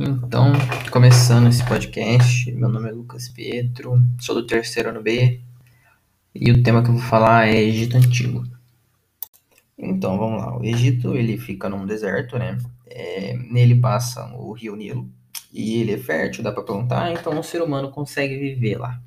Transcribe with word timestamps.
Então, 0.00 0.52
começando 0.92 1.48
esse 1.48 1.66
podcast, 1.66 2.52
meu 2.52 2.68
nome 2.68 2.88
é 2.88 2.92
Lucas 2.92 3.28
Pietro, 3.28 4.00
sou 4.20 4.36
do 4.36 4.46
terceiro 4.46 4.90
ano 4.90 5.02
B 5.02 5.40
e 6.32 6.52
o 6.52 6.62
tema 6.62 6.84
que 6.84 6.88
eu 6.88 6.92
vou 6.94 7.02
falar 7.02 7.48
é 7.48 7.60
Egito 7.60 7.96
Antigo. 7.96 8.44
Então, 9.76 10.16
vamos 10.16 10.40
lá. 10.40 10.56
O 10.56 10.64
Egito, 10.64 11.16
ele 11.16 11.36
fica 11.36 11.68
num 11.68 11.84
deserto, 11.84 12.38
né? 12.38 12.56
É, 12.86 13.34
nele 13.50 13.74
passa 13.80 14.24
o 14.36 14.52
rio 14.52 14.76
Nilo 14.76 15.10
e 15.52 15.80
ele 15.80 15.94
é 15.94 15.98
fértil, 15.98 16.44
dá 16.44 16.52
para 16.52 16.62
plantar, 16.62 17.10
então 17.10 17.36
o 17.36 17.42
ser 17.42 17.60
humano 17.60 17.90
consegue 17.90 18.38
viver 18.38 18.78
lá, 18.78 19.00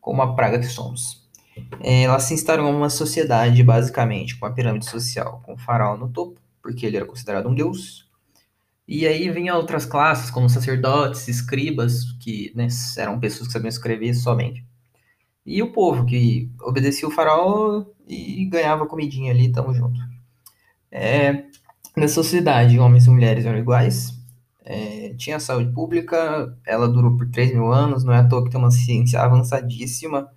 como 0.00 0.22
a 0.22 0.34
praga 0.34 0.58
que 0.58 0.64
somos. 0.64 1.28
É, 1.78 2.04
ela 2.04 2.18
se 2.18 2.32
instalou 2.32 2.70
em 2.70 2.74
uma 2.74 2.88
sociedade, 2.88 3.62
basicamente, 3.62 4.38
com 4.38 4.46
a 4.46 4.50
pirâmide 4.50 4.86
social, 4.88 5.42
com 5.44 5.52
o 5.52 5.58
faraó 5.58 5.94
no 5.98 6.08
topo, 6.08 6.40
porque 6.62 6.86
ele 6.86 6.96
era 6.96 7.04
considerado 7.04 7.50
um 7.50 7.54
deus, 7.54 8.10
e 8.94 9.06
aí 9.06 9.30
vinham 9.30 9.56
outras 9.56 9.86
classes, 9.86 10.30
como 10.30 10.50
sacerdotes, 10.50 11.26
escribas, 11.26 12.12
que 12.20 12.52
né, 12.54 12.68
eram 12.98 13.18
pessoas 13.18 13.46
que 13.46 13.52
sabiam 13.54 13.70
escrever 13.70 14.12
somente. 14.12 14.62
E 15.46 15.62
o 15.62 15.72
povo, 15.72 16.04
que 16.04 16.50
obedecia 16.60 17.08
o 17.08 17.10
faraó 17.10 17.86
e 18.06 18.44
ganhava 18.44 18.86
comidinha 18.86 19.32
ali, 19.32 19.50
tamo 19.50 19.72
junto. 19.72 19.98
É, 20.90 21.44
na 21.96 22.06
sociedade, 22.06 22.78
homens 22.78 23.06
e 23.06 23.10
mulheres 23.10 23.46
eram 23.46 23.58
iguais, 23.58 24.12
é, 24.62 25.14
tinha 25.16 25.40
saúde 25.40 25.72
pública, 25.72 26.54
ela 26.66 26.86
durou 26.86 27.16
por 27.16 27.30
3 27.30 27.54
mil 27.54 27.72
anos, 27.72 28.04
não 28.04 28.12
é 28.12 28.18
à 28.18 28.28
toa 28.28 28.44
que 28.44 28.50
tem 28.50 28.60
uma 28.60 28.70
ciência 28.70 29.22
avançadíssima, 29.22 30.30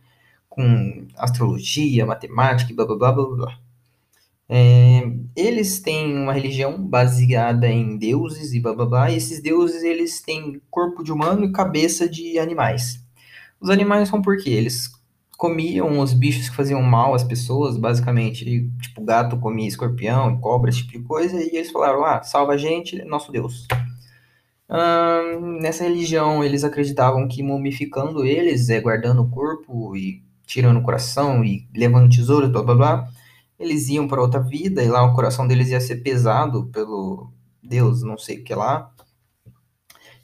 com 0.47 1.05
astrologia, 1.17 2.05
matemática 2.05 2.71
e 2.71 2.75
blá 2.75 2.85
blá 2.85 2.95
blá 2.95 3.11
blá 3.11 3.35
blá. 3.35 3.64
É, 4.47 5.01
eles 5.35 5.79
têm 5.79 6.15
uma 6.15 6.33
religião 6.33 6.81
baseada 6.81 7.67
em 7.67 7.97
deuses 7.97 8.53
e 8.53 8.59
blá 8.59 8.73
blá 8.73 8.85
blá, 8.85 9.11
e 9.11 9.15
esses 9.17 9.41
deuses 9.41 9.83
eles 9.83 10.21
têm 10.21 10.61
corpo 10.69 11.03
de 11.03 11.11
humano 11.11 11.45
e 11.45 11.51
cabeça 11.51 12.07
de 12.07 12.37
animais. 12.37 13.03
Os 13.59 13.69
animais 13.69 14.09
são 14.09 14.21
porque 14.21 14.49
eles 14.49 14.89
comiam 15.37 15.99
os 15.99 16.13
bichos 16.13 16.49
que 16.49 16.55
faziam 16.55 16.81
mal 16.81 17.13
às 17.13 17.23
pessoas, 17.23 17.77
basicamente, 17.77 18.69
tipo 18.81 19.01
gato 19.03 19.37
comia 19.37 19.67
escorpião, 19.67 20.39
cobra, 20.39 20.69
esse 20.69 20.79
tipo 20.79 20.99
de 20.99 21.03
coisa, 21.03 21.41
e 21.41 21.55
eles 21.55 21.71
falaram: 21.71 22.03
ah, 22.05 22.21
salva 22.23 22.53
a 22.53 22.57
gente, 22.57 23.03
nosso 23.05 23.31
Deus. 23.31 23.67
Hum, 24.69 25.59
nessa 25.61 25.83
religião, 25.83 26.43
eles 26.43 26.63
acreditavam 26.63 27.27
que 27.27 27.43
mumificando 27.43 28.25
eles, 28.25 28.69
é, 28.69 28.79
guardando 28.79 29.21
o 29.21 29.29
corpo 29.29 29.95
e 29.95 30.23
tirando 30.45 30.77
o 30.79 30.83
coração 30.83 31.43
e 31.43 31.67
levando 31.75 32.09
tesouros, 32.09 32.49
blá 32.49 32.63
blá 32.63 32.75
blá, 32.75 33.09
eles 33.59 33.87
iam 33.89 34.07
para 34.07 34.21
outra 34.21 34.39
vida 34.39 34.83
e 34.83 34.87
lá 34.87 35.03
o 35.03 35.13
coração 35.13 35.47
deles 35.47 35.69
ia 35.69 35.79
ser 35.79 35.97
pesado 35.97 36.65
pelo 36.67 37.31
Deus, 37.63 38.03
não 38.03 38.17
sei 38.17 38.39
o 38.39 38.43
que 38.43 38.53
lá. 38.53 38.91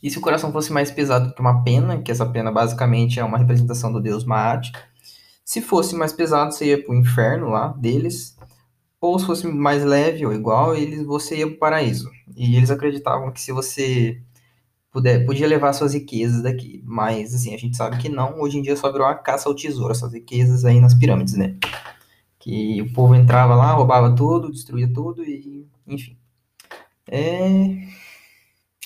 E 0.02 0.10
se 0.10 0.18
o 0.18 0.22
coração 0.22 0.52
fosse 0.52 0.72
mais 0.74 0.90
pesado 0.90 1.34
que 1.34 1.42
uma 1.42 1.64
pena, 1.64 2.02
que 2.02 2.12
essa 2.12 2.26
pena 2.26 2.52
basicamente 2.52 3.20
é 3.20 3.24
uma 3.24 3.38
representação 3.38 3.92
do 3.92 4.02
Deus 4.02 4.26
Maat, 4.26 4.72
se 5.46 5.62
fosse 5.62 5.96
mais 5.96 6.14
pesado, 6.14 6.54
você 6.54 6.66
ia 6.66 6.84
para 6.84 6.94
o 6.94 6.98
inferno 6.98 7.50
lá 7.50 7.70
deles, 7.70 8.36
ou 9.00 9.18
se 9.20 9.26
fosse 9.26 9.48
mais 9.48 9.84
leve 9.84 10.26
ou 10.26 10.34
igual, 10.34 10.76
eles, 10.76 11.06
você 11.06 11.38
ia 11.38 11.48
para 11.48 11.56
o 11.56 11.60
paraíso. 11.60 12.10
E 12.36 12.56
eles 12.56 12.72
acreditavam 12.72 13.32
que 13.32 13.42
se 13.42 13.52
você 13.52 14.22
puder, 14.92 15.26
podia 15.26 15.48
levar 15.48 15.74
suas 15.74 15.94
riquezas 15.94 16.44
daqui, 16.44 16.82
mas 16.86 17.34
assim, 17.34 17.54
a 17.54 17.58
gente 17.58 17.78
sabe 17.78 17.98
que 17.98 18.10
não, 18.10 18.40
hoje 18.40 18.58
em 18.58 18.62
dia 18.62 18.76
só 18.76 18.92
virou 18.92 19.08
uma 19.08 19.16
caça 19.16 19.48
ao 19.48 19.56
tesouro, 19.56 19.92
essas 19.92 20.14
riquezas 20.14 20.66
aí 20.66 20.80
nas 20.80 20.94
pirâmides, 20.94 21.36
né? 21.36 21.56
Que 22.42 22.82
o 22.82 22.92
povo 22.94 23.16
entrava 23.16 23.56
lá, 23.56 23.74
roubava 23.74 24.16
tudo, 24.16 24.52
destruía 24.52 24.92
tudo 24.92 25.24
e, 25.24 25.68
enfim. 25.88 26.18
É, 27.08 27.88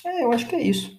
é 0.04 0.24
eu 0.24 0.32
acho 0.32 0.46
que 0.46 0.54
é 0.56 0.62
isso. 0.62 0.96